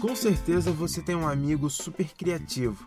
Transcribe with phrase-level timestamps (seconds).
[0.00, 2.86] Com certeza você tem um amigo super criativo.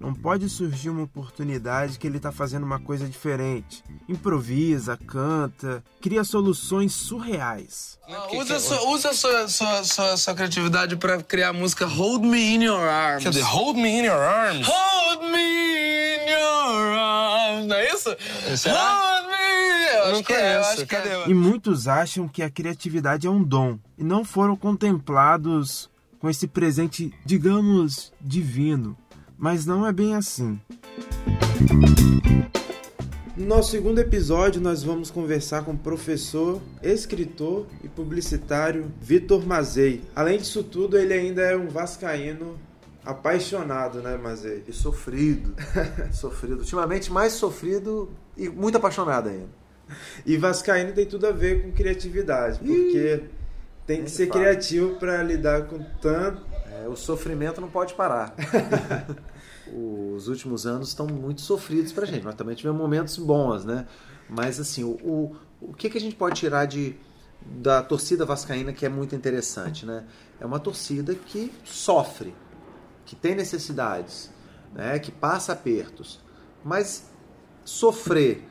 [0.00, 3.82] Não pode surgir uma oportunidade que ele está fazendo uma coisa diferente.
[4.08, 7.98] Improvisa, canta, cria soluções surreais.
[8.08, 12.54] Ah, usa sua, usa sua, sua, sua, sua criatividade para criar a música Hold Me
[12.54, 13.24] In Your Arms.
[13.24, 14.66] Quer dizer, Hold Me In Your Arms?
[14.68, 17.66] Hold Me In Your Arms.
[17.66, 18.16] Não é isso?
[18.56, 18.94] Será?
[18.94, 19.17] Hold.
[20.08, 20.70] Eu não acho que é, eu conheço.
[20.70, 21.28] acho que é.
[21.28, 26.46] E muitos acham que a criatividade é um dom e não foram contemplados com esse
[26.46, 28.96] presente, digamos, divino.
[29.36, 30.60] Mas não é bem assim.
[33.36, 40.02] No nosso segundo episódio, nós vamos conversar com o professor, escritor e publicitário Vitor Mazei.
[40.16, 42.58] Além disso tudo, ele ainda é um vascaíno
[43.04, 44.64] apaixonado, né, Mazei?
[44.66, 45.54] E sofrido.
[46.12, 46.58] sofrido.
[46.58, 49.57] Ultimamente mais sofrido e muito apaixonado ainda.
[50.24, 53.24] E vascaíno tem tudo a ver com criatividade, porque
[53.86, 54.40] tem que ser fala.
[54.40, 56.42] criativo para lidar com tanto.
[56.70, 58.34] É, o sofrimento não pode parar.
[59.72, 62.24] Os últimos anos estão muito sofridos pra gente.
[62.24, 63.86] Nós também tivemos momentos bons, né?
[64.28, 66.96] Mas assim, o, o, o que, que a gente pode tirar de,
[67.44, 70.04] da torcida vascaína que é muito interessante, né?
[70.40, 72.34] É uma torcida que sofre,
[73.04, 74.30] que tem necessidades,
[74.74, 74.98] né?
[74.98, 76.20] que passa apertos.
[76.64, 77.10] Mas
[77.64, 78.47] sofrer,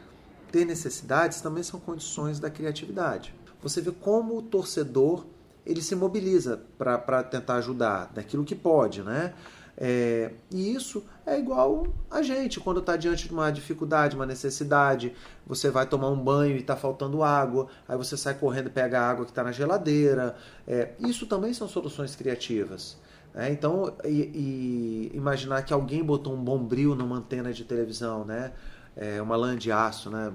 [0.57, 3.31] ter necessidades também são condições da criatividade.
[3.61, 5.23] Você vê como o torcedor
[5.63, 9.33] ele se mobiliza para tentar ajudar daquilo que pode, né?
[9.79, 15.13] É, e isso é igual a gente, quando está diante de uma dificuldade, uma necessidade,
[15.45, 18.99] você vai tomar um banho e está faltando água, aí você sai correndo e pega
[18.99, 20.35] a água que está na geladeira.
[20.65, 22.97] É, isso também são soluções criativas.
[23.35, 23.51] né?
[23.51, 28.53] então, e, e imaginar que alguém botou um bombril numa antena de televisão, né?
[28.97, 30.33] É, uma lã de aço né?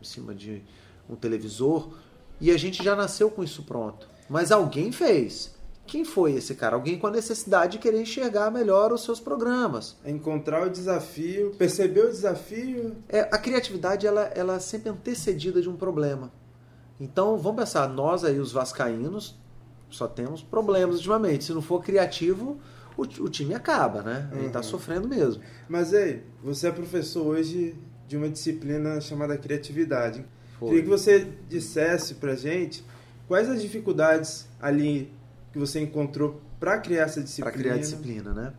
[0.00, 0.62] em cima de
[1.08, 1.90] um televisor,
[2.40, 4.08] e a gente já nasceu com isso pronto.
[4.28, 5.54] Mas alguém fez.
[5.86, 6.76] Quem foi esse cara?
[6.76, 9.96] Alguém com a necessidade de querer enxergar melhor os seus programas.
[10.04, 12.96] Encontrar o desafio, perceber o desafio.
[13.08, 16.30] É, a criatividade ela, ela é sempre antecedida de um problema.
[17.00, 19.36] Então vamos pensar, nós aí os vascaínos
[19.88, 21.44] só temos problemas ultimamente.
[21.44, 22.58] Se não for criativo,
[22.96, 24.30] o, o time acaba, né?
[24.32, 24.64] Ele está Uhum.
[24.64, 25.42] sofrendo mesmo.
[25.68, 27.74] Mas ei, você é professor hoje
[28.10, 30.24] de uma disciplina chamada criatividade.
[30.58, 30.70] Foi.
[30.70, 32.84] Queria que você dissesse pra gente
[33.28, 35.12] quais as dificuldades ali
[35.52, 37.52] que você encontrou para criar essa Para disciplina.
[37.56, 38.52] criar disciplina, né?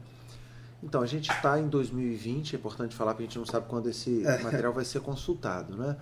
[0.81, 3.89] Então, a gente está em 2020, é importante falar porque a gente não sabe quando
[3.89, 5.97] esse material vai ser consultado, né?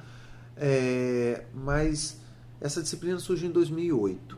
[0.55, 2.17] É, mas
[2.61, 4.37] essa disciplina surgiu em 2008.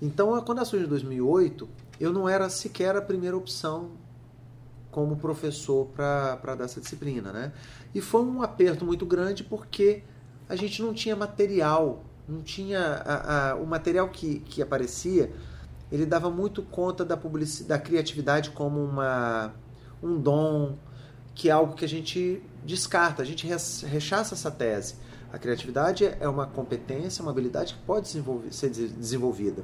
[0.00, 1.68] Então, quando ela surgiu em 2008,
[2.00, 3.90] eu não era sequer a primeira opção
[4.96, 7.52] como professor para dar essa disciplina, né?
[7.94, 10.02] E foi um aperto muito grande porque
[10.48, 15.30] a gente não tinha material, não tinha a- a- o material que, que aparecia,
[15.92, 19.52] ele dava muito conta da publicidade, da criatividade como uma
[20.02, 20.78] um dom,
[21.34, 24.94] que é algo que a gente descarta, a gente rechaça essa tese.
[25.30, 29.62] A criatividade é uma competência, uma habilidade que pode ser des- desenvolvida.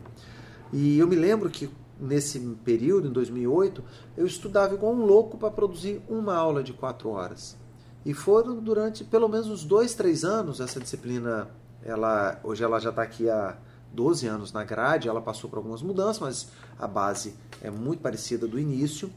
[0.74, 3.82] E eu me lembro que nesse período, em 2008,
[4.16, 7.56] eu estudava igual um louco para produzir uma aula de quatro horas.
[8.04, 11.48] E foram durante pelo menos uns dois, três anos essa disciplina.
[11.84, 13.56] Ela hoje ela já está aqui há
[13.92, 15.08] 12 anos na grade.
[15.08, 16.48] Ela passou por algumas mudanças, mas
[16.78, 19.10] a base é muito parecida do início.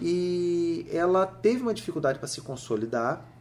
[0.00, 3.34] E ela teve uma dificuldade para se consolidar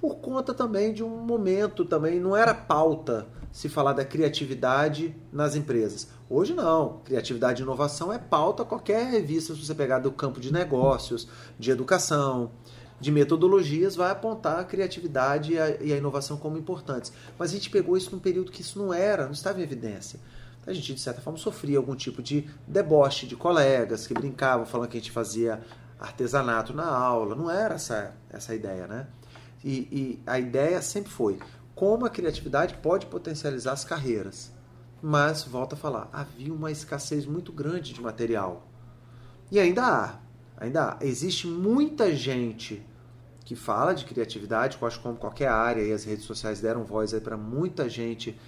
[0.00, 5.54] por conta também de um momento também não era pauta se falar da criatividade nas
[5.54, 6.08] empresas.
[6.32, 10.52] Hoje não, criatividade e inovação é pauta qualquer revista se você pegar do campo de
[10.52, 11.26] negócios,
[11.58, 12.52] de educação,
[13.00, 17.12] de metodologias vai apontar a criatividade e a, e a inovação como importantes.
[17.36, 20.20] Mas a gente pegou isso num período que isso não era, não estava em evidência.
[20.64, 24.88] A gente, de certa forma, sofria algum tipo de deboche de colegas que brincavam falando
[24.88, 25.60] que a gente fazia
[25.98, 27.34] artesanato na aula.
[27.34, 29.08] Não era essa, essa ideia, né?
[29.64, 31.40] E, e a ideia sempre foi
[31.74, 34.59] como a criatividade pode potencializar as carreiras.
[35.02, 38.66] Mas, volta a falar, havia uma escassez muito grande de material.
[39.50, 40.18] E ainda há.
[40.56, 40.98] Ainda há.
[41.00, 42.84] Existe muita gente
[43.44, 46.84] que fala de criatividade, que eu acho como qualquer área, e as redes sociais deram
[46.84, 48.38] voz para muita gente,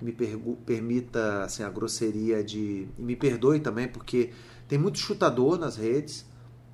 [0.00, 2.88] me permita assim, a grosseria de.
[2.98, 4.32] E me perdoe também, porque
[4.66, 6.24] tem muito chutador nas redes,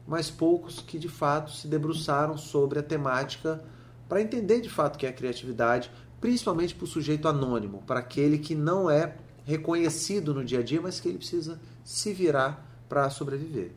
[0.07, 3.63] mas poucos que de fato se debruçaram sobre a temática
[4.09, 5.91] para entender de fato o que é criatividade,
[6.27, 9.15] principalmente para o sujeito anônimo, para aquele que não é
[9.45, 13.71] reconhecido no dia a dia, mas que ele precisa se virar para sobreviver.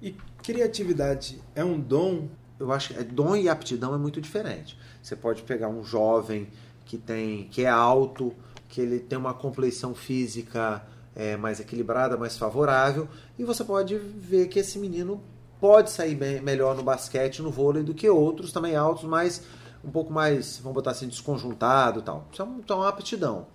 [0.00, 2.28] E criatividade é um dom?
[2.56, 4.78] Eu acho que é- dom e aptidão é muito diferente.
[5.02, 6.46] Você pode pegar um jovem
[6.84, 8.32] que tem que é alto,
[8.68, 10.86] que ele tem uma compleição física
[11.16, 15.20] é, mais equilibrada, mais favorável, e você pode ver que esse menino
[15.60, 19.42] pode sair bem, melhor no basquete, no vôlei do que outros também altos, mas
[19.84, 22.26] um pouco mais, vamos botar assim, desconjuntado tal.
[22.32, 23.46] Isso é, então, é uma aptidão.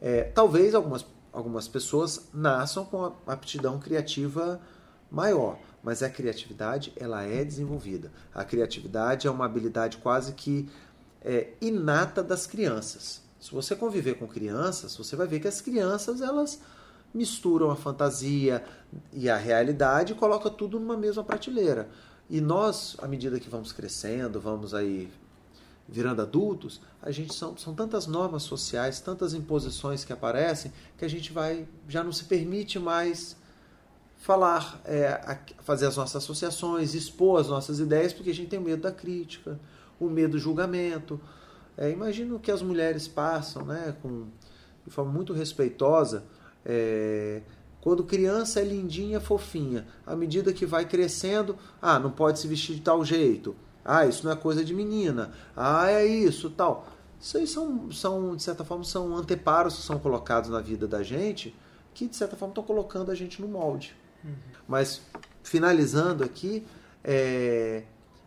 [0.00, 4.60] É, talvez algumas, algumas pessoas nasçam com a aptidão criativa
[5.10, 8.12] maior, mas a criatividade ela é desenvolvida.
[8.34, 10.68] A criatividade é uma habilidade quase que
[11.22, 13.22] é, inata das crianças.
[13.40, 16.60] Se você conviver com crianças, você vai ver que as crianças elas
[17.14, 18.62] misturam a fantasia
[19.12, 21.88] e a realidade e colocam tudo numa mesma prateleira.
[22.28, 25.10] E nós, à medida que vamos crescendo, vamos aí
[25.88, 31.08] virando adultos, a gente são, são tantas normas sociais, tantas imposições que aparecem, que a
[31.08, 33.36] gente vai já não se permite mais
[34.18, 38.82] falar, é, fazer as nossas associações, expor as nossas ideias, porque a gente tem medo
[38.82, 39.58] da crítica,
[39.98, 41.18] o medo do julgamento.
[41.76, 44.26] É, imagino que as mulheres passam, né, com,
[44.84, 46.24] de forma muito respeitosa,
[46.66, 47.40] é,
[47.80, 49.86] quando criança é lindinha, fofinha.
[50.04, 53.56] À medida que vai crescendo, ah, não pode se vestir de tal jeito.
[53.90, 55.32] Ah, isso não é coisa de menina.
[55.56, 56.86] Ah, é isso, tal.
[57.18, 61.02] Isso aí são, são de certa forma, são anteparos que são colocados na vida da
[61.02, 61.56] gente,
[61.94, 63.96] que de certa forma estão colocando a gente no molde.
[64.22, 64.34] Uhum.
[64.68, 65.00] Mas,
[65.42, 66.66] finalizando aqui,
[67.02, 67.84] é,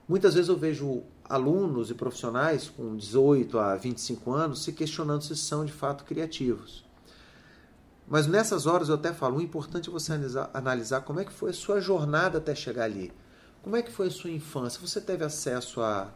[0.10, 5.36] muitas vezes eu vejo alunos e profissionais com 18 a 25 anos se questionando se
[5.36, 6.84] são de fato criativos.
[8.08, 11.32] Mas nessas horas eu até falo, o importante é você analisar, analisar como é que
[11.32, 13.14] foi a sua jornada até chegar ali.
[13.64, 14.82] Como é que foi a sua infância?
[14.82, 16.12] Você teve acesso a,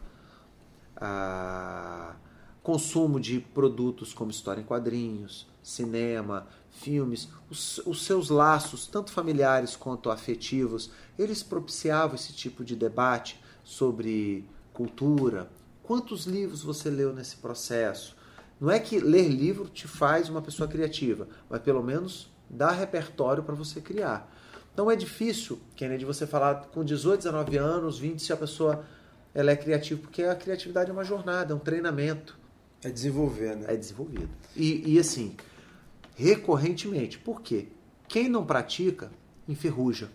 [0.96, 2.16] a
[2.62, 9.76] consumo de produtos como história em quadrinhos, cinema, filmes, os, os, seus laços, tanto familiares
[9.76, 15.48] quanto afetivos, eles propiciavam esse tipo de debate sobre cultura?
[15.84, 18.16] Quantos livros você leu nesse processo?
[18.60, 23.44] Não é que ler livro te faz uma pessoa criativa, mas pelo menos dá repertório
[23.44, 24.32] para você criar.
[24.76, 28.84] Então é difícil, Kennedy, você falar com 18, 19 anos, 20, se a pessoa
[29.34, 32.38] ela é criativa, porque a criatividade é uma jornada, é um treinamento.
[32.84, 33.64] É desenvolver, né?
[33.68, 34.28] É desenvolvido.
[34.54, 35.34] E, e assim,
[36.14, 37.16] recorrentemente.
[37.16, 37.68] Por quê?
[38.06, 39.10] Quem não pratica,
[39.48, 40.10] enferruja.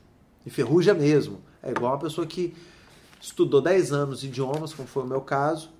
[0.45, 1.41] Enferruja mesmo.
[1.63, 2.53] É igual uma pessoa que
[3.19, 5.71] estudou 10 anos idiomas, como foi o meu caso,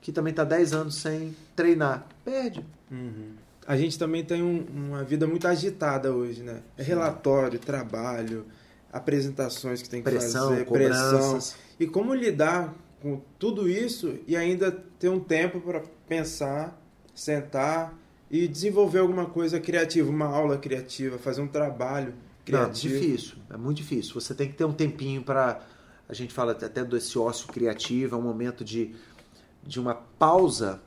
[0.00, 2.06] que também está 10 anos sem treinar.
[2.24, 2.64] Perde.
[2.92, 3.32] Uhum.
[3.66, 6.60] A gente também tem um, uma vida muito agitada hoje, né?
[6.76, 8.46] É relatório, trabalho,
[8.92, 11.38] apresentações que tem que pressão, fazer, pressão.
[11.78, 16.80] E como lidar com tudo isso e ainda ter um tempo para pensar,
[17.14, 17.94] sentar
[18.30, 22.14] e desenvolver alguma coisa criativa, uma aula criativa, fazer um trabalho
[22.44, 22.94] criativo.
[22.94, 24.14] Não, difícil, é muito difícil.
[24.14, 25.60] Você tem que ter um tempinho para
[26.08, 28.94] a gente fala até desse ócio criativo, é um momento de
[29.62, 30.80] de uma pausa,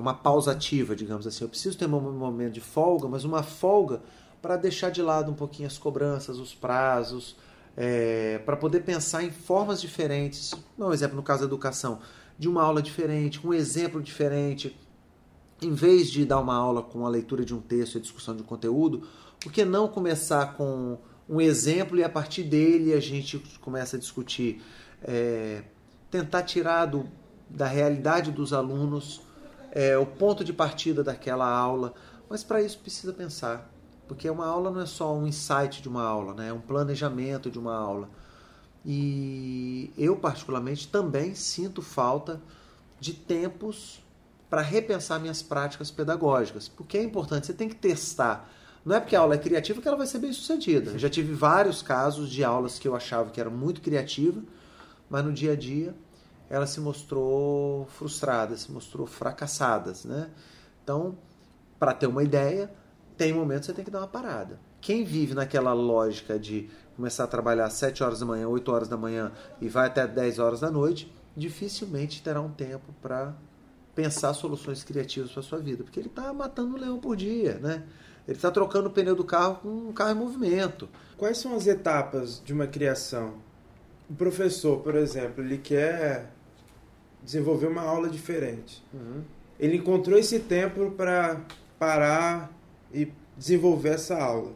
[0.00, 1.44] é uma pausa ativa, digamos assim.
[1.44, 4.00] Eu preciso ter um momento de folga, mas uma folga
[4.40, 7.36] para deixar de lado um pouquinho as cobranças, os prazos,
[7.76, 10.54] é, para poder pensar em formas diferentes.
[10.78, 12.00] Um exemplo, no caso da educação,
[12.38, 14.76] de uma aula diferente, um exemplo diferente.
[15.62, 18.42] Em vez de dar uma aula com a leitura de um texto e discussão de
[18.42, 19.06] um conteúdo,
[19.38, 20.98] por que não começar com
[21.28, 24.62] um exemplo e a partir dele a gente começa a discutir?
[25.02, 25.62] É,
[26.10, 27.06] tentar tirar do,
[27.48, 29.20] da realidade dos alunos,
[29.72, 31.94] é, o ponto de partida daquela aula,
[32.28, 33.70] mas para isso precisa pensar,
[34.08, 36.48] porque uma aula não é só um insight de uma aula, né?
[36.48, 38.08] é um planejamento de uma aula.
[38.84, 42.40] E eu, particularmente, também sinto falta
[42.98, 44.02] de tempos
[44.48, 48.50] para repensar minhas práticas pedagógicas, porque é importante, você tem que testar.
[48.84, 50.92] Não é porque a aula é criativa que ela vai ser bem sucedida.
[50.92, 54.42] Eu já tive vários casos de aulas que eu achava que eram muito criativa,
[55.08, 55.94] mas no dia a dia
[56.50, 60.28] ela se mostrou frustrada, se mostrou fracassada, né?
[60.82, 61.16] Então,
[61.78, 62.70] para ter uma ideia,
[63.16, 64.58] tem momentos que você tem que dar uma parada.
[64.80, 68.88] Quem vive naquela lógica de começar a trabalhar às 7 horas da manhã, 8 horas
[68.88, 69.30] da manhã
[69.60, 73.34] e vai até 10 horas da noite, dificilmente terá um tempo para
[73.94, 77.84] pensar soluções criativas para sua vida, porque ele está matando um leão por dia, né?
[78.26, 80.88] Ele está trocando o pneu do carro com um carro em movimento.
[81.16, 83.34] Quais são as etapas de uma criação?
[84.08, 86.30] O professor, por exemplo, ele quer
[87.22, 88.84] desenvolver uma aula diferente.
[88.92, 89.22] Uhum.
[89.58, 91.40] Ele encontrou esse tempo para
[91.78, 92.50] parar
[92.92, 94.50] e desenvolver essa aula.
[94.50, 94.54] O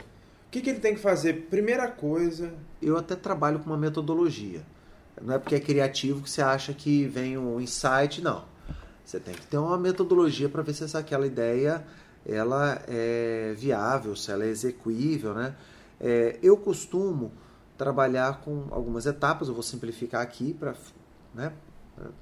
[0.51, 1.47] que, que ele tem que fazer?
[1.51, 2.55] Primeira coisa.
[2.81, 4.63] Eu até trabalho com uma metodologia.
[5.21, 8.45] Não é porque é criativo que você acha que vem um insight, não.
[9.05, 11.85] Você tem que ter uma metodologia para ver se essa, aquela ideia
[12.27, 15.55] ela é viável, se ela é execuível, né?
[16.01, 17.33] É, eu costumo
[17.77, 20.75] trabalhar com algumas etapas, eu vou simplificar aqui para
[21.35, 21.53] né,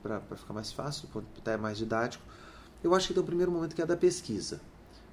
[0.02, 2.24] para ficar mais fácil, até mais didático.
[2.82, 4.60] Eu acho que tem o primeiro momento que é da pesquisa.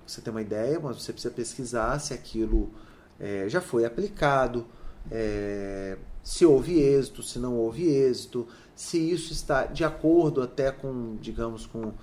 [0.06, 2.72] Você tem uma ideia, mas você precisa pesquisar se aquilo
[3.20, 4.66] é, já foi aplicado,
[5.12, 11.16] é, se houve êxito, se não houve êxito, se isso está de acordo até com,
[11.22, 11.94] digamos, com,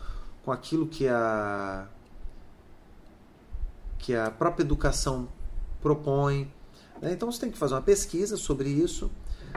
[0.44, 1.88] com aquilo que a,
[3.98, 5.28] que a própria educação
[5.80, 6.50] propõe.
[7.00, 7.12] Né?
[7.12, 9.10] Então você tem que fazer uma pesquisa sobre isso.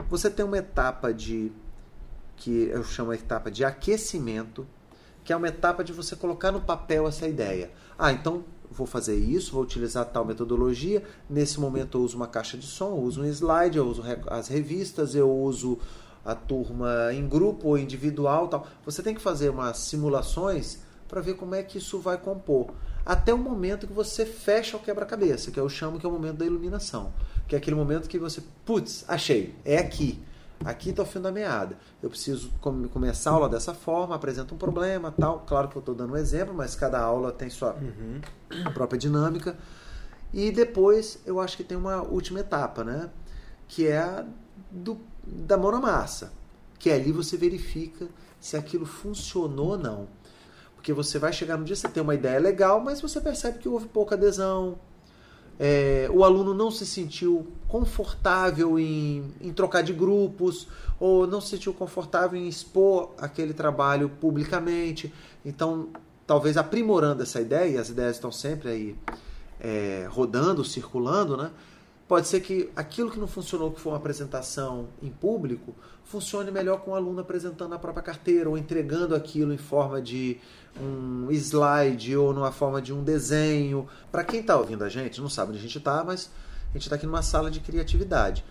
[0.08, 1.52] Você tem uma etapa de
[2.40, 4.66] que eu chamo a etapa de aquecimento,
[5.22, 7.70] que é uma etapa de você colocar no papel essa ideia.
[7.98, 11.02] Ah, então vou fazer isso, vou utilizar tal metodologia.
[11.28, 14.48] Nesse momento eu uso uma caixa de som, eu uso um slide, eu uso as
[14.48, 15.78] revistas, eu uso
[16.24, 18.66] a turma em grupo ou individual, tal.
[18.86, 22.72] Você tem que fazer umas simulações para ver como é que isso vai compor.
[23.04, 26.36] Até o momento que você fecha o quebra-cabeça, que eu chamo que é o momento
[26.36, 27.12] da iluminação,
[27.46, 30.22] que é aquele momento que você, putz, achei, é aqui.
[30.64, 31.76] Aqui está o fim da meada.
[32.02, 32.50] Eu preciso
[32.92, 35.40] começar a aula dessa forma, apresento um problema, tal.
[35.46, 38.20] Claro que eu estou dando um exemplo, mas cada aula tem sua uhum.
[38.74, 39.56] própria dinâmica.
[40.32, 43.08] E depois eu acho que tem uma última etapa, né?
[43.66, 44.26] Que é a
[44.70, 46.32] do, da mão na massa.
[46.78, 48.06] Que ali você verifica
[48.38, 50.08] se aquilo funcionou ou não.
[50.74, 53.68] Porque você vai chegar no dia, você tem uma ideia legal, mas você percebe que
[53.68, 54.78] houve pouca adesão,
[55.62, 60.66] é, o aluno não se sentiu confortável em, em trocar de grupos
[60.98, 65.12] ou não se sentiu confortável em expor aquele trabalho publicamente.
[65.44, 65.90] Então,
[66.26, 68.96] talvez aprimorando essa ideia, e as ideias estão sempre aí
[69.60, 71.50] é, rodando, circulando, né?
[72.10, 76.80] Pode ser que aquilo que não funcionou, que foi uma apresentação em público, funcione melhor
[76.80, 80.36] com o aluno apresentando a própria carteira ou entregando aquilo em forma de
[80.76, 83.86] um slide ou numa forma de um desenho.
[84.10, 86.28] Para quem está ouvindo a gente, não sabe onde a gente está, mas
[86.70, 88.44] a gente está aqui numa sala de criatividade.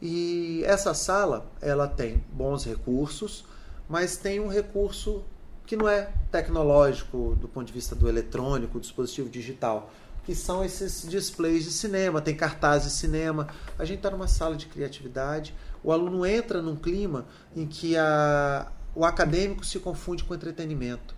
[0.00, 3.44] E essa sala, ela tem bons recursos,
[3.90, 5.22] mas tem um recurso
[5.66, 9.90] que não é tecnológico do ponto de vista do eletrônico, dispositivo digital
[10.24, 13.48] que são esses displays de cinema, tem cartazes de cinema.
[13.78, 17.26] A gente está numa sala de criatividade, o aluno entra num clima
[17.56, 21.14] em que a, o acadêmico se confunde com entretenimento.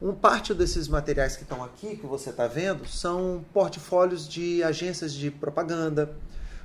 [0.00, 5.12] Um parte desses materiais que estão aqui, que você está vendo, são portfólios de agências
[5.12, 6.14] de propaganda,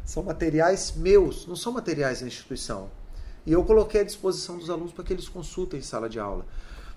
[0.06, 2.92] são materiais meus, não são materiais da instituição.
[3.46, 6.46] E eu coloquei à disposição dos alunos para que eles consultem em sala de aula.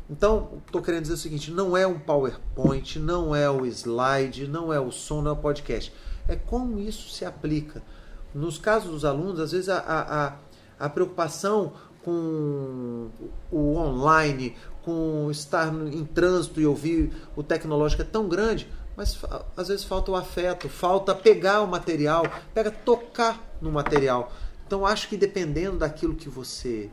[0.08, 4.72] Então, estou querendo dizer o seguinte: não é um PowerPoint, não é o slide, não
[4.72, 5.92] é o som, não é o podcast.
[6.28, 7.82] É como isso se aplica.
[8.34, 11.72] Nos casos dos alunos, às vezes a, a, a preocupação
[12.04, 13.10] com
[13.50, 19.18] o online, com estar em trânsito e ouvir o tecnológico é tão grande, mas
[19.56, 24.32] às vezes falta o afeto, falta pegar o material, pega tocar no material.
[24.66, 26.90] Então acho que dependendo daquilo que você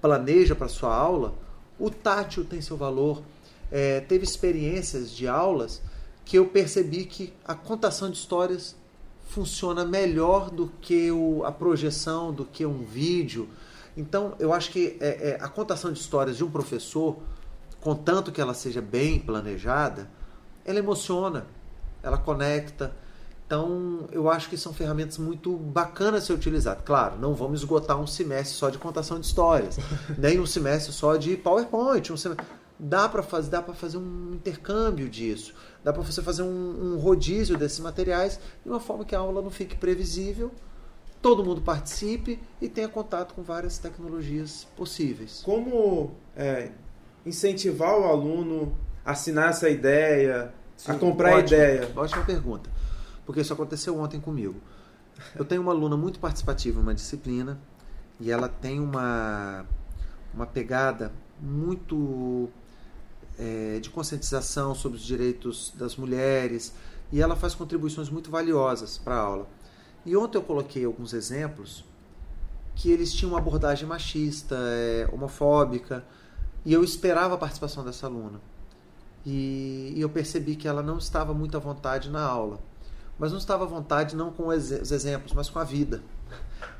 [0.00, 1.34] planeja para sua aula,
[1.78, 3.22] o tátil tem seu valor.
[3.70, 5.82] É, teve experiências de aulas
[6.24, 8.76] que eu percebi que a contação de histórias
[9.28, 13.48] funciona melhor do que o, a projeção, do que um vídeo.
[13.96, 17.18] Então, eu acho que é, é, a contação de histórias de um professor,
[17.80, 20.08] contanto que ela seja bem planejada,
[20.64, 21.46] ela emociona,
[22.02, 22.94] ela conecta.
[23.46, 26.82] Então, eu acho que são ferramentas muito bacanas de ser utilizadas.
[26.84, 29.76] Claro, não vamos esgotar um semestre só de contação de histórias,
[30.16, 32.12] nem um semestre só de PowerPoint.
[32.12, 32.46] Um semestre...
[32.76, 37.56] Dá para fazer, dá fazer um intercâmbio disso, dá para você fazer um, um rodízio
[37.56, 40.50] desses materiais de uma forma que a aula não fique previsível,
[41.22, 45.40] todo mundo participe e tenha contato com várias tecnologias possíveis.
[45.44, 46.72] Como é,
[47.24, 51.92] incentivar o aluno a assinar essa ideia, Sim, a comprar ótima, a ideia?
[51.94, 52.74] Ótima pergunta
[53.24, 54.60] porque isso aconteceu ontem comigo.
[55.34, 57.58] Eu tenho uma aluna muito participativa em uma disciplina
[58.20, 59.64] e ela tem uma,
[60.32, 62.48] uma pegada muito
[63.38, 66.74] é, de conscientização sobre os direitos das mulheres
[67.12, 69.48] e ela faz contribuições muito valiosas para a aula.
[70.04, 71.84] E ontem eu coloquei alguns exemplos
[72.74, 76.04] que eles tinham uma abordagem machista, é, homofóbica,
[76.64, 78.40] e eu esperava a participação dessa aluna.
[79.24, 82.58] E, e eu percebi que ela não estava muito à vontade na aula
[83.18, 86.02] mas não estava à vontade não com os exemplos, mas com a vida.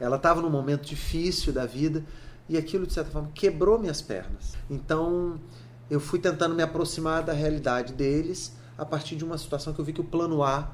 [0.01, 2.05] Ela estava num momento difícil da vida
[2.49, 4.55] e aquilo, de certa forma, quebrou minhas pernas.
[4.69, 5.41] Então,
[5.89, 9.85] eu fui tentando me aproximar da realidade deles a partir de uma situação que eu
[9.85, 10.73] vi que o plano A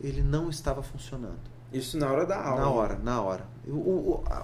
[0.00, 1.38] ele não estava funcionando.
[1.72, 2.60] Isso na hora da aula.
[2.60, 3.46] Na hora, na hora.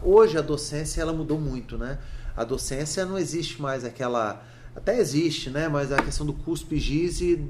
[0.02, 1.98] Hoje a docência ela mudou muito, né?
[2.36, 4.42] A docência não existe mais aquela,
[4.74, 5.68] até existe, né?
[5.68, 7.46] Mas a questão do cuspe giz e,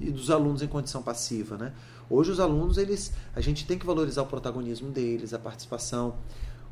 [0.00, 1.72] e dos alunos em condição passiva, né?
[2.08, 6.16] Hoje os alunos, eles, a gente tem que valorizar o protagonismo deles, a participação.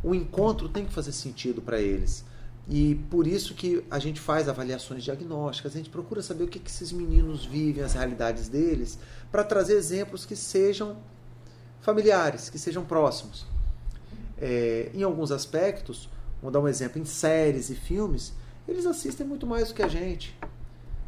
[0.03, 2.25] O encontro tem que fazer sentido para eles.
[2.69, 6.59] E por isso que a gente faz avaliações diagnósticas, a gente procura saber o que,
[6.59, 8.99] que esses meninos vivem, as realidades deles,
[9.31, 10.97] para trazer exemplos que sejam
[11.81, 13.47] familiares, que sejam próximos.
[14.38, 16.09] É, em alguns aspectos,
[16.41, 18.33] vou dar um exemplo, em séries e filmes,
[18.67, 20.35] eles assistem muito mais do que a gente.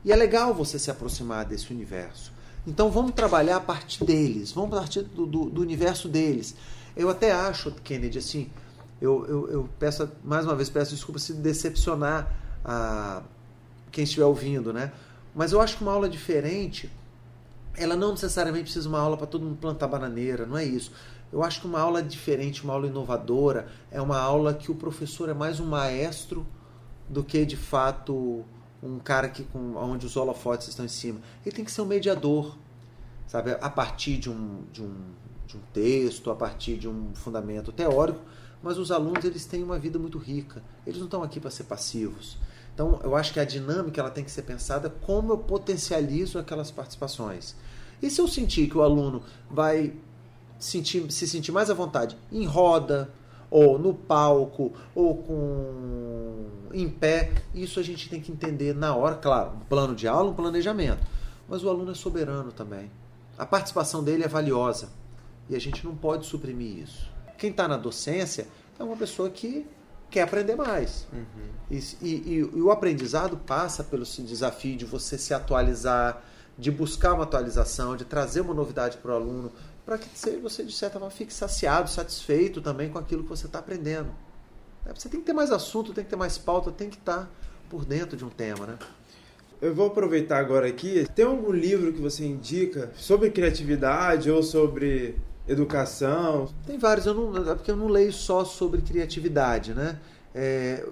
[0.05, 2.36] E é legal você se aproximar desse universo.
[2.67, 6.55] Então vamos trabalhar a partir deles, vamos partir do, do, do universo deles.
[6.97, 8.51] Eu até acho, Kennedy, assim,
[9.01, 13.23] eu, eu, eu, peço, mais uma vez, peço desculpa se decepcionar a
[13.93, 14.93] quem estiver ouvindo, né?
[15.35, 16.91] Mas eu acho que uma aula diferente,
[17.77, 20.91] ela não necessariamente precisa de uma aula para todo mundo plantar bananeira, não é isso.
[21.33, 25.29] Eu acho que uma aula diferente, uma aula inovadora, é uma aula que o professor
[25.29, 26.47] é mais um maestro
[27.09, 28.45] do que de fato
[28.83, 31.21] um cara que com onde os holofotes estão em cima.
[31.45, 32.57] Ele tem que ser um mediador,
[33.27, 34.95] sabe, a partir de um, de um,
[35.47, 38.21] de um texto, a partir de um fundamento teórico,
[38.63, 40.63] mas os alunos eles têm uma vida muito rica.
[40.87, 42.37] Eles não estão aqui para ser passivos.
[42.75, 46.71] Então, eu acho que a dinâmica ela tem que ser pensada como eu potencializo aquelas
[46.71, 47.57] participações.
[48.03, 49.95] E se eu sentir que o aluno vai
[50.59, 53.11] sentir, se sentir mais à vontade em roda,
[53.51, 55.35] ou no palco, ou com
[56.73, 60.31] em pé, isso a gente tem que entender na hora, claro, um plano de aula,
[60.31, 61.07] um planejamento.
[61.49, 62.91] Mas o aluno é soberano também.
[63.39, 64.89] A participação dele é valiosa
[65.49, 67.11] e a gente não pode suprimir isso.
[67.39, 69.67] Quem está na docência é uma pessoa que
[70.11, 71.07] quer aprender mais.
[71.13, 71.49] Uhum.
[71.71, 76.23] E, e, e, o aprendizado passa pelo desafio de você se atualizar,
[76.59, 79.53] de buscar uma atualização, de trazer uma novidade para o aluno,
[79.85, 80.09] para que
[80.39, 84.11] você, de certa forma, fique saciado, satisfeito também com aquilo que você está aprendendo.
[84.87, 87.23] É, você tem que ter mais assunto, tem que ter mais pauta, tem que estar
[87.23, 87.29] tá
[87.69, 88.79] por dentro de um tema, né?
[89.61, 91.07] Eu vou aproveitar agora aqui.
[91.15, 95.17] Tem algum livro que você indica sobre criatividade ou sobre
[95.49, 96.49] educação?
[96.67, 99.99] Tem vários, eu não, é porque eu não leio só sobre criatividade, né?
[100.35, 100.87] É,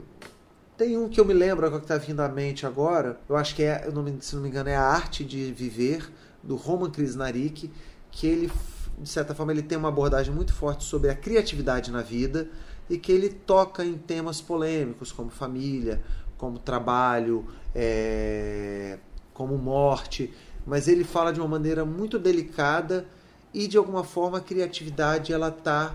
[0.76, 3.62] tem um que eu me lembro, que está vindo à mente agora, eu acho que
[3.62, 3.86] é,
[4.20, 6.10] se não me engano, é A Arte de Viver,
[6.42, 7.70] do Roman Krishnarik,
[8.10, 8.50] que ele,
[8.98, 12.48] de certa forma, ele tem uma abordagem muito forte sobre a criatividade na vida
[12.88, 16.02] e que ele toca em temas polêmicos, como família,
[16.36, 18.98] como trabalho, é,
[19.32, 20.32] como morte,
[20.66, 23.06] mas ele fala de uma maneira muito delicada
[23.52, 25.94] e de alguma forma a criatividade ela está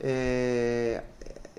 [0.00, 1.02] é,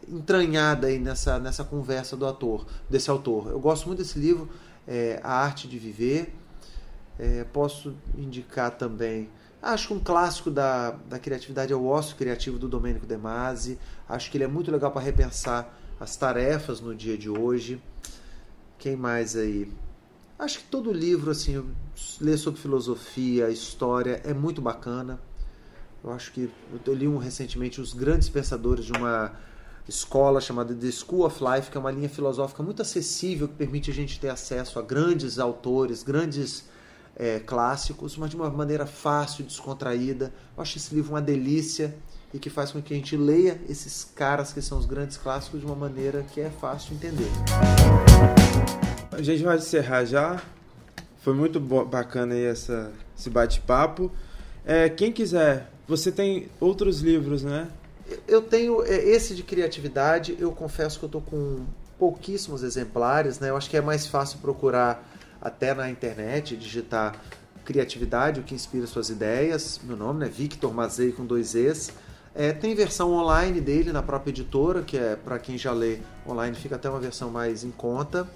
[0.08, 3.50] entranhada aí nessa, nessa conversa do ator, desse autor.
[3.50, 4.50] Eu gosto muito desse livro,
[4.88, 6.34] é, A Arte de Viver.
[7.18, 9.30] É, posso indicar também,
[9.62, 13.78] acho que um clássico da, da criatividade é o Ócio Criativo do Domênico De Masi.
[14.08, 17.82] Acho que ele é muito legal para repensar as tarefas no dia de hoje.
[18.78, 19.72] Quem mais aí?
[20.38, 21.70] Acho que todo livro, assim,
[22.22, 25.20] ler sobre filosofia, história, é muito bacana.
[26.02, 26.50] Eu acho que
[26.86, 29.34] eu li um recentemente os grandes pensadores de uma
[29.86, 33.92] escola chamada The School of Life, que é uma linha filosófica muito acessível que permite
[33.92, 36.64] a gente ter acesso a grandes autores, grandes
[37.16, 40.34] é, clássicos, mas de uma maneira fácil, descontraída.
[40.56, 41.96] Eu acho esse livro uma delícia
[42.34, 45.60] e que faz com que a gente leia esses caras que são os grandes clássicos
[45.60, 47.30] de uma maneira que é fácil entender.
[49.12, 50.42] A gente vai encerrar já.
[51.22, 54.12] Foi muito bacana aí essa, esse bate-papo.
[54.66, 57.68] É, quem quiser você tem outros livros, né?
[58.28, 60.38] Eu tenho é, esse de criatividade.
[60.40, 61.66] Eu confesso que eu estou com
[61.98, 63.50] pouquíssimos exemplares, né?
[63.50, 65.09] Eu acho que é mais fácil procurar
[65.42, 67.16] até na internet, digitar
[67.66, 69.80] criatividade, o que inspira suas ideias.
[69.84, 70.30] Meu nome é?
[70.30, 71.92] Victor Mazei com dois E's.
[72.34, 76.56] É, tem versão online dele na própria editora, que é para quem já lê online,
[76.56, 78.28] fica até uma versão mais em conta.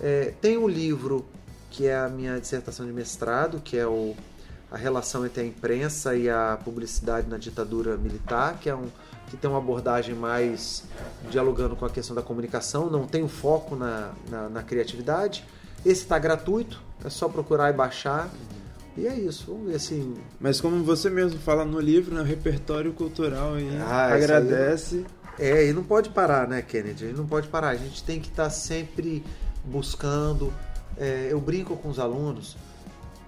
[0.00, 1.26] É, tem um livro
[1.70, 4.14] que é a minha dissertação de mestrado, que é o
[4.70, 8.88] a relação entre a imprensa e a publicidade na ditadura militar, que é um
[9.28, 10.84] que tem uma abordagem mais
[11.30, 15.44] dialogando com a questão da comunicação, não tem o um foco na, na, na, criatividade.
[15.84, 18.30] Esse está gratuito, é só procurar e baixar.
[18.96, 20.14] E é isso, vamos ver assim.
[20.40, 25.06] Mas como você mesmo fala no livro, né, o repertório cultural aí ah, agradece.
[25.38, 27.12] Aí, é, e não pode parar, né, Kennedy?
[27.12, 27.68] Não pode parar.
[27.68, 29.22] A gente tem que estar tá sempre
[29.64, 30.52] buscando.
[30.96, 32.56] É, eu brinco com os alunos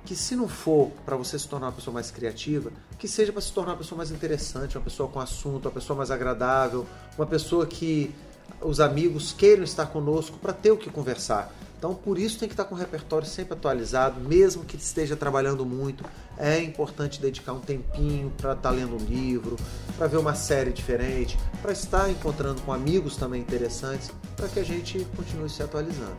[0.04, 3.40] que se não for para você se tornar uma pessoa mais criativa, que seja para
[3.40, 6.84] se tornar uma pessoa mais interessante, uma pessoa com assunto, uma pessoa mais agradável,
[7.16, 8.12] uma pessoa que
[8.60, 11.54] os amigos queiram estar conosco para ter o que conversar.
[11.80, 15.64] Então, por isso tem que estar com o repertório sempre atualizado, mesmo que esteja trabalhando
[15.64, 16.04] muito.
[16.36, 19.56] É importante dedicar um tempinho para estar lendo um livro,
[19.96, 24.62] para ver uma série diferente, para estar encontrando com amigos também interessantes, para que a
[24.62, 26.18] gente continue se atualizando.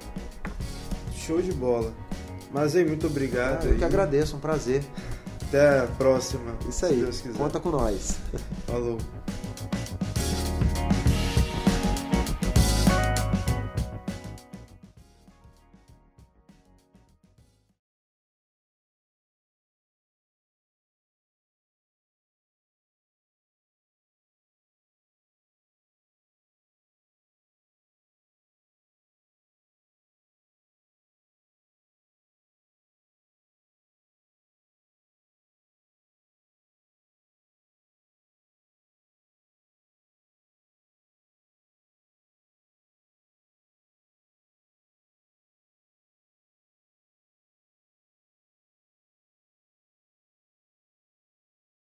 [1.16, 1.94] Show de bola.
[2.52, 3.68] Mas aí, muito obrigado.
[3.68, 4.84] eu que agradeço, um prazer.
[5.48, 6.56] Até a próxima.
[6.68, 7.08] Isso aí.
[7.38, 8.18] Conta com nós.
[8.66, 8.98] Falou.